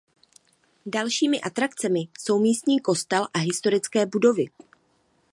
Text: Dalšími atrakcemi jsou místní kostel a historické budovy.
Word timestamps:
Dalšími 0.85 1.41
atrakcemi 1.41 1.99
jsou 2.19 2.39
místní 2.39 2.79
kostel 2.79 3.27
a 3.33 3.39
historické 3.39 4.05
budovy. 4.05 4.45